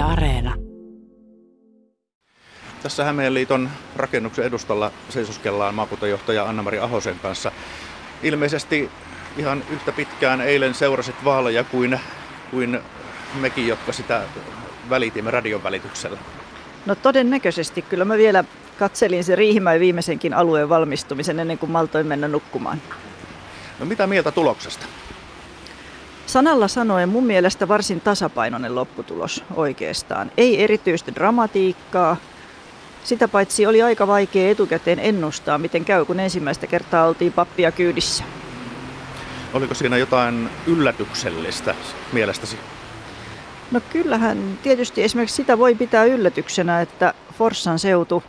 [0.00, 0.54] Yle Areena.
[2.82, 7.52] Tässä Hämeenliiton rakennuksen edustalla seisoskellaan maakuntajohtaja Anna-Mari Ahosen kanssa.
[8.22, 8.90] Ilmeisesti
[9.36, 12.00] ihan yhtä pitkään eilen seurasit vaaleja kuin,
[12.50, 12.80] kuin
[13.40, 14.22] mekin, jotka sitä
[14.90, 16.18] välitimme radion välityksellä.
[16.86, 17.82] No todennäköisesti.
[17.82, 18.44] Kyllä mä vielä
[18.78, 22.82] katselin se Riihimäen viimeisenkin alueen valmistumisen ennen kuin maltoin mennä nukkumaan.
[23.78, 24.86] No mitä mieltä tuloksesta?
[26.26, 30.32] Sanalla sanoen mun mielestä varsin tasapainoinen lopputulos oikeastaan.
[30.36, 32.16] Ei erityistä dramatiikkaa.
[33.04, 38.24] Sitä paitsi oli aika vaikea etukäteen ennustaa, miten käy, kun ensimmäistä kertaa oltiin pappia kyydissä.
[39.54, 41.74] Oliko siinä jotain yllätyksellistä
[42.12, 42.56] mielestäsi?
[43.70, 48.22] No kyllähän tietysti esimerkiksi sitä voi pitää yllätyksenä, että Forssan seutu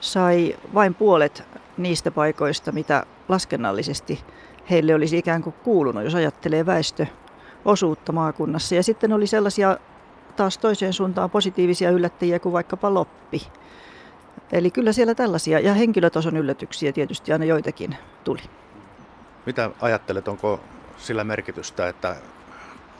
[0.00, 1.42] sai vain puolet
[1.76, 4.24] niistä paikoista, mitä laskennallisesti
[4.70, 8.74] heille olisi ikään kuin kuulunut, jos ajattelee väestöosuutta maakunnassa.
[8.74, 9.78] Ja sitten oli sellaisia
[10.36, 13.42] taas toiseen suuntaan positiivisia yllättäjiä kuin vaikkapa Loppi.
[14.52, 18.42] Eli kyllä siellä tällaisia ja henkilötason yllätyksiä tietysti aina joitakin tuli.
[19.46, 20.60] Mitä ajattelet, onko
[20.96, 22.16] sillä merkitystä, että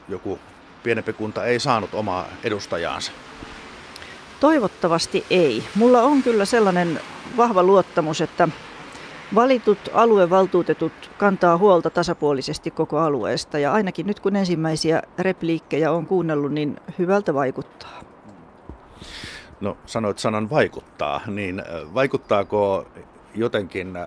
[0.08, 0.38] joku
[0.82, 3.12] pienempi kunta ei saanut omaa edustajaansa?
[4.40, 5.64] Toivottavasti ei.
[5.74, 7.00] Mulla on kyllä sellainen
[7.36, 8.48] vahva luottamus, että
[9.34, 16.52] valitut aluevaltuutetut kantaa huolta tasapuolisesti koko alueesta ja ainakin nyt kun ensimmäisiä repliikkejä on kuunnellut,
[16.52, 18.00] niin hyvältä vaikuttaa.
[19.60, 21.62] No sanoit sanan vaikuttaa, niin
[21.94, 22.86] vaikuttaako
[23.34, 23.98] jotenkin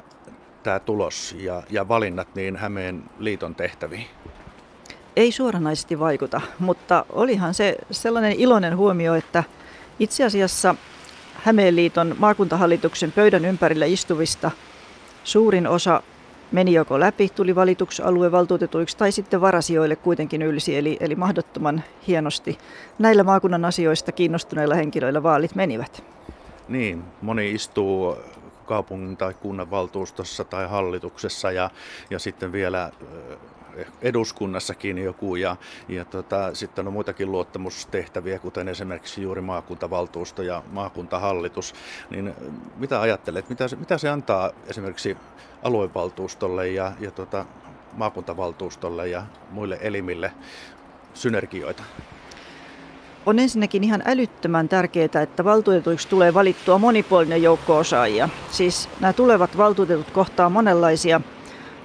[0.64, 4.08] tämä tulos ja, ja valinnat niin Hämeen liiton tehtäviin?
[5.16, 9.44] Ei suoranaisesti vaikuta, mutta olihan se sellainen iloinen huomio, että
[10.00, 10.76] itse asiassa
[11.34, 14.52] Hämeenliiton maakuntahallituksen pöydän ympärillä istuvista
[15.24, 16.04] suurin osa
[16.52, 22.58] meni joko läpi, tuli valituksi aluevaltuutetuiksi tai sitten varasijoille kuitenkin ylsi, eli, eli mahdottoman hienosti
[23.00, 26.04] näillä maakunnan asioista kiinnostuneilla henkilöillä vaalit menivät.
[26.68, 28.16] Niin, moni istuu
[28.66, 31.70] kaupungin tai kunnan valtuustossa tai hallituksessa ja,
[32.10, 32.92] ja sitten vielä
[34.02, 35.56] eduskunnassakin joku ja,
[35.88, 41.74] ja tota, sitten on muitakin luottamustehtäviä, kuten esimerkiksi juuri maakuntavaltuusto ja maakuntahallitus.
[42.10, 42.34] Niin
[42.78, 45.18] mitä ajattelet, mitä se, mitä se antaa esimerkiksi
[45.64, 47.46] aluevaltuustolle ja, ja tota,
[47.94, 50.32] maakuntavaltuustolle ja muille elimille
[51.14, 51.84] synergioita?
[53.26, 58.30] On ensinnäkin ihan älyttömän tärkeää, että valtuutetuiksi tulee valittua monipuolinen joukko osaajia.
[58.52, 61.22] Siis nämä tulevat valtuutetut kohtaa monenlaisia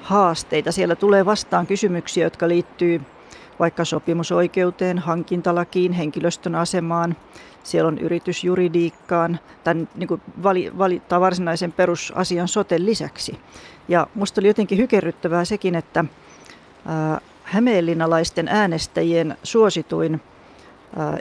[0.05, 0.73] haasteita.
[0.73, 3.01] Siellä tulee vastaan kysymyksiä, jotka liittyy
[3.59, 7.17] vaikka sopimusoikeuteen, hankintalakiin, henkilöstön asemaan.
[7.63, 13.39] Siellä on yritysjuridiikkaan, tämän niin kuin vali, valittaa varsinaisen perusasian soten lisäksi.
[13.89, 16.05] Ja minusta oli jotenkin hykerryttävää sekin, että
[16.87, 20.21] ää, hämeenlinnalaisten äänestäjien suosituin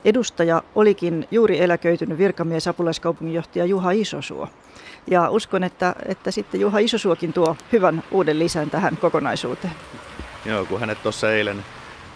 [0.05, 4.49] edustaja olikin juuri eläköitynyt virkamies apulaiskaupunginjohtaja Juha Isosuo.
[5.07, 9.73] Ja uskon, että, että sitten Juha Isosuokin tuo hyvän uuden lisän tähän kokonaisuuteen.
[10.45, 11.65] Joo, kun hänet tuossa eilen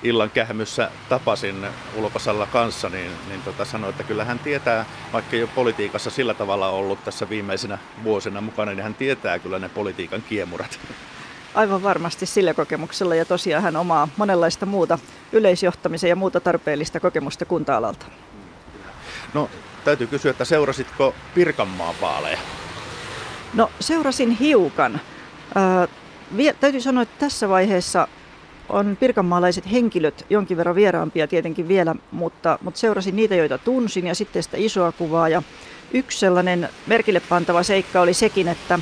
[0.03, 5.41] illan kähmyssä tapasin Ulkosalla kanssa, niin, niin tota sanoi, että kyllä hän tietää, vaikka ei
[5.41, 10.22] ole politiikassa sillä tavalla ollut tässä viimeisinä vuosina mukana, niin hän tietää kyllä ne politiikan
[10.29, 10.79] kiemurat.
[11.57, 15.00] Aivan varmasti sillä kokemuksella ja tosiaan hän omaa monenlaista muuta
[15.31, 18.06] yleisjohtamisen ja muuta tarpeellista kokemusta kunta-alalta.
[19.34, 19.50] No
[19.85, 22.38] täytyy kysyä, että seurasitko Pirkanmaan vaaleja?
[23.53, 25.01] No seurasin hiukan.
[25.57, 25.90] Äh,
[26.38, 28.07] vie, täytyy sanoa, että tässä vaiheessa
[28.69, 34.16] on pirkanmaalaiset henkilöt jonkin verran vieraampia tietenkin vielä, mutta, mutta seurasin niitä, joita tunsin ja
[34.16, 35.29] sitten sitä isoa kuvaa.
[35.29, 35.44] Ja
[35.94, 38.79] yksi sellainen merkille pantava seikka oli sekin, että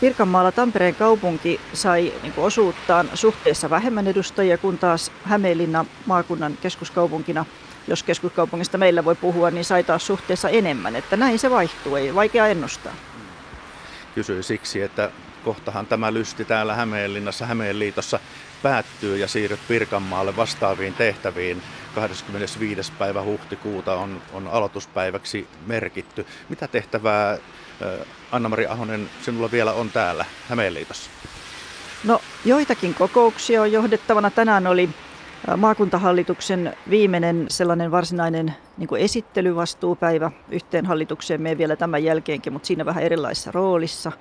[0.00, 7.46] Pirkanmaalla Tampereen kaupunki sai niin osuuttaan suhteessa vähemmän edustajia, kun taas Hämeenlinna maakunnan keskuskaupunkina,
[7.88, 10.96] jos keskuskaupungista meillä voi puhua, niin sai taas suhteessa enemmän.
[10.96, 12.92] Että näin se vaihtuu, ei vaikea ennustaa
[14.18, 15.10] kysyi siksi, että
[15.44, 18.20] kohtahan tämä lysti täällä Hämeenlinnassa Hämeenliitossa
[18.62, 21.62] päättyy ja siirryt Pirkanmaalle vastaaviin tehtäviin.
[21.94, 22.92] 25.
[22.92, 26.26] päivä huhtikuuta on, on aloituspäiväksi merkitty.
[26.48, 27.38] Mitä tehtävää
[28.32, 31.10] Anna-Mari Ahonen sinulla vielä on täällä Hämeenliitossa?
[32.04, 34.30] No joitakin kokouksia on johdettavana.
[34.30, 34.88] Tänään oli
[35.56, 42.84] maakuntahallituksen viimeinen sellainen varsinainen niin kuin esittelyvastuupäivä yhteen hallitukseen me vielä tämän jälkeenkin, mutta siinä
[42.84, 44.12] vähän erilaisessa roolissa.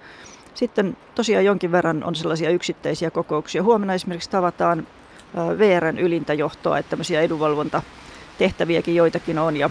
[0.58, 3.64] Sitten tosiaan jonkin verran on sellaisia yksittäisiä kokouksia.
[3.64, 4.88] Huomenna esimerkiksi tavataan
[5.58, 9.58] VRn ylintä johtoa, että tämmöisiä edunvalvontatehtäviäkin joitakin on.
[9.58, 9.70] Ja,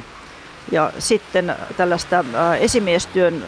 [0.73, 2.25] ja sitten tällaista
[2.61, 3.45] esimiestyön,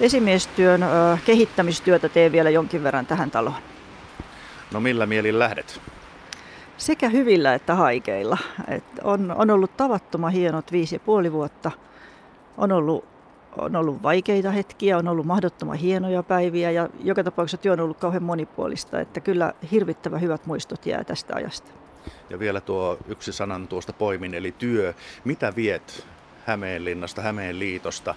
[0.00, 0.84] esimiestyön
[1.24, 3.62] kehittämistyötä teen vielä jonkin verran tähän taloon.
[4.72, 5.80] No millä mielin lähdet?
[6.76, 8.38] sekä hyvillä että haikeilla.
[8.68, 11.70] Et on, on ollut tavattoman hienot viisi ja puoli vuotta.
[12.58, 13.04] On ollut,
[13.58, 17.98] on ollut vaikeita hetkiä, on ollut mahdottoman hienoja päiviä ja joka tapauksessa työ on ollut
[17.98, 19.00] kauhean monipuolista.
[19.00, 21.70] Että kyllä hirvittävän hyvät muistot jää tästä ajasta.
[22.30, 24.94] Ja vielä tuo yksi sanan tuosta poimin, eli työ.
[25.24, 26.06] Mitä viet
[26.46, 28.14] Hämeenlinnasta, Hämeenliitosta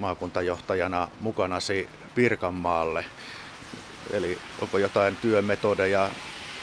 [0.00, 3.04] maakuntajohtajana mukanasi Pirkanmaalle?
[4.12, 6.10] Eli onko jotain työmetodeja,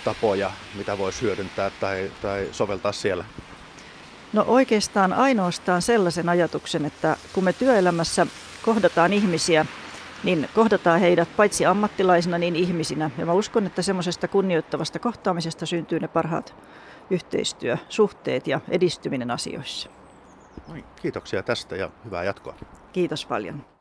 [0.05, 3.25] tapoja, mitä voisi hyödyntää tai, tai soveltaa siellä?
[4.35, 8.27] No oikeastaan ainoastaan sellaisen ajatuksen, että kun me työelämässä
[8.61, 9.65] kohdataan ihmisiä,
[10.23, 13.11] niin kohdataan heidät paitsi ammattilaisina, niin ihmisinä.
[13.17, 16.55] Ja mä uskon, että semmoisesta kunnioittavasta kohtaamisesta syntyy ne parhaat
[17.09, 19.89] yhteistyösuhteet ja edistyminen asioissa.
[21.01, 22.55] Kiitoksia tästä ja hyvää jatkoa.
[22.93, 23.74] Kiitos paljon.